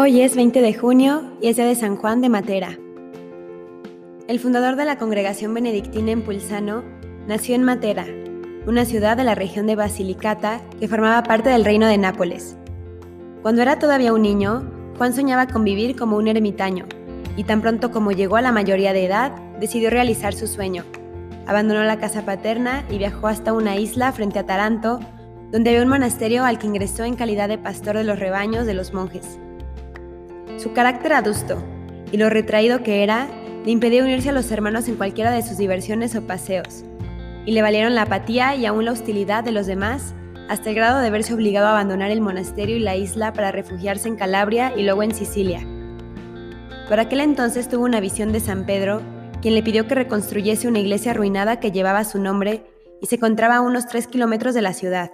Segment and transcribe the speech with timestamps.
[0.00, 2.78] Hoy es 20 de junio y es día de San Juan de Matera.
[4.28, 6.84] El fundador de la congregación benedictina en Pulsano
[7.26, 8.06] nació en Matera,
[8.68, 12.56] una ciudad de la región de Basilicata que formaba parte del reino de Nápoles.
[13.42, 16.84] Cuando era todavía un niño, Juan soñaba con vivir como un ermitaño,
[17.36, 20.84] y tan pronto como llegó a la mayoría de edad, decidió realizar su sueño.
[21.48, 25.00] Abandonó la casa paterna y viajó hasta una isla frente a Taranto,
[25.50, 28.74] donde había un monasterio al que ingresó en calidad de pastor de los rebaños de
[28.74, 29.40] los monjes.
[30.58, 31.62] Su carácter adusto
[32.10, 33.28] y lo retraído que era
[33.64, 36.84] le impedía unirse a los hermanos en cualquiera de sus diversiones o paseos,
[37.46, 40.14] y le valieron la apatía y aún la hostilidad de los demás
[40.48, 44.08] hasta el grado de verse obligado a abandonar el monasterio y la isla para refugiarse
[44.08, 45.60] en Calabria y luego en Sicilia.
[46.88, 49.02] Por aquel entonces tuvo una visión de San Pedro,
[49.42, 52.64] quien le pidió que reconstruyese una iglesia arruinada que llevaba su nombre
[53.00, 55.10] y se encontraba a unos tres kilómetros de la ciudad.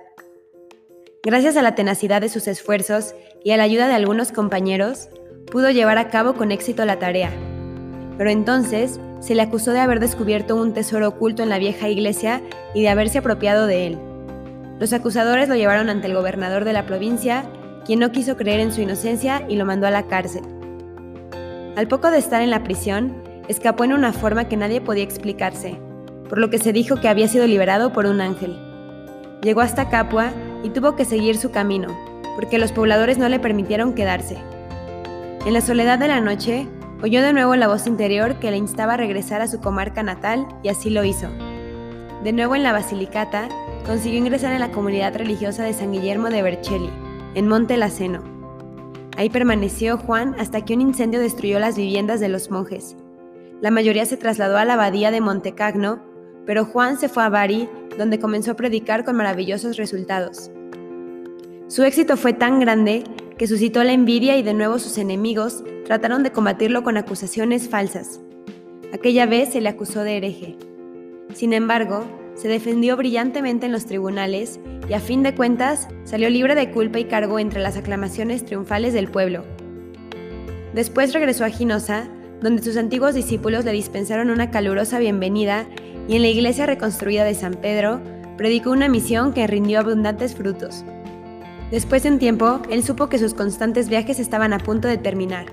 [1.23, 5.09] Gracias a la tenacidad de sus esfuerzos y a la ayuda de algunos compañeros,
[5.55, 7.31] pudo llevar a cabo con éxito la tarea.
[8.19, 12.43] Pero entonces se le acusó de haber descubierto un tesoro oculto en la vieja iglesia
[12.75, 13.99] y de haberse apropiado de él.
[14.81, 17.45] Los acusadores lo llevaron ante el gobernador de la provincia,
[17.87, 20.43] quien no quiso creer en su inocencia y lo mandó a la cárcel.
[21.77, 23.15] Al poco de estar en la prisión,
[23.47, 25.79] escapó en una forma que nadie podía explicarse,
[26.29, 28.59] por lo que se dijo que había sido liberado por un ángel.
[29.41, 30.33] Llegó hasta Capua
[30.65, 31.97] y tuvo que seguir su camino,
[32.35, 34.37] porque los pobladores no le permitieron quedarse.
[35.45, 36.67] En la soledad de la noche,
[37.03, 40.49] oyó de nuevo la voz interior que le instaba a regresar a su comarca natal
[40.63, 41.29] y así lo hizo.
[42.23, 43.51] De nuevo en la Basilicata,
[43.85, 46.89] consiguió ingresar en la comunidad religiosa de San Guillermo de Vercelli,
[47.35, 48.23] en Monte Laceno.
[49.19, 52.97] Ahí permaneció Juan hasta que un incendio destruyó las viviendas de los monjes.
[53.61, 56.01] La mayoría se trasladó a la abadía de Montecagno,
[56.47, 60.51] pero Juan se fue a Bari, donde comenzó a predicar con maravillosos resultados.
[61.69, 63.05] Su éxito fue tan grande
[63.39, 68.21] que suscitó la envidia y de nuevo sus enemigos trataron de combatirlo con acusaciones falsas.
[68.93, 70.57] Aquella vez se le acusó de hereje.
[71.35, 72.05] Sin embargo,
[72.35, 76.99] se defendió brillantemente en los tribunales y a fin de cuentas salió libre de culpa
[76.99, 79.45] y cargo entre las aclamaciones triunfales del pueblo.
[80.75, 82.09] Después regresó a Ginosa,
[82.41, 85.67] donde sus antiguos discípulos le dispensaron una calurosa bienvenida
[86.09, 88.01] y en la iglesia reconstruida de San Pedro
[88.37, 90.85] predicó una misión que rindió abundantes frutos.
[91.75, 95.47] Después de un tiempo, él supo que sus constantes viajes estaban a punto de terminar.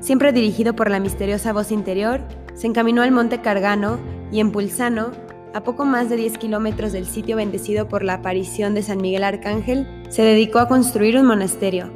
[0.00, 2.20] Siempre dirigido por la misteriosa voz interior,
[2.52, 3.98] se encaminó al monte Cargano
[4.30, 5.12] y en Pulsano,
[5.54, 9.24] a poco más de 10 kilómetros del sitio bendecido por la aparición de San Miguel
[9.24, 11.90] Arcángel, se dedicó a construir un monasterio.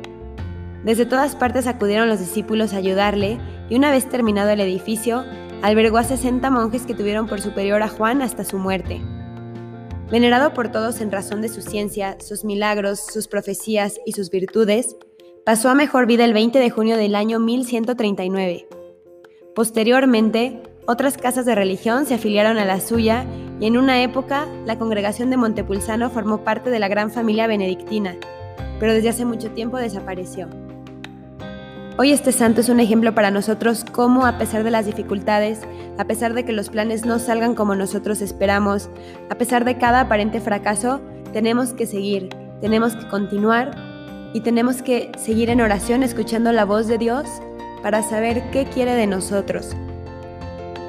[0.83, 3.39] Desde todas partes acudieron los discípulos a ayudarle
[3.69, 5.23] y una vez terminado el edificio,
[5.61, 9.03] albergó a 60 monjes que tuvieron por superior a Juan hasta su muerte.
[10.11, 14.97] Venerado por todos en razón de su ciencia, sus milagros, sus profecías y sus virtudes,
[15.45, 18.69] pasó a mejor vida el 20 de junio del año 1139.
[19.55, 23.25] Posteriormente, otras casas de religión se afiliaron a la suya
[23.61, 28.17] y en una época la congregación de Montepulsano formó parte de la gran familia benedictina,
[28.79, 30.49] pero desde hace mucho tiempo desapareció.
[31.97, 35.61] Hoy este santo es un ejemplo para nosotros cómo a pesar de las dificultades,
[35.97, 38.91] a pesar de que los planes no salgan como nosotros esperamos,
[39.31, 41.01] a pesar de cada aparente fracaso,
[41.33, 43.77] tenemos que seguir, tenemos que continuar
[44.33, 47.29] y tenemos que seguir en oración escuchando la voz de Dios
[47.81, 49.77] para saber qué quiere de nosotros.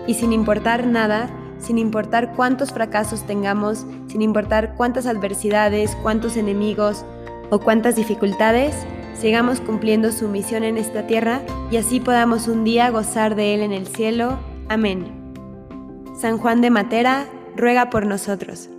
[0.07, 1.29] Y sin importar nada,
[1.59, 7.05] sin importar cuántos fracasos tengamos, sin importar cuántas adversidades, cuántos enemigos
[7.51, 8.87] o cuántas dificultades,
[9.20, 13.62] sigamos cumpliendo su misión en esta tierra y así podamos un día gozar de Él
[13.62, 14.38] en el cielo.
[14.70, 15.06] Amén.
[16.20, 18.70] San Juan de Matera, ruega por nosotros.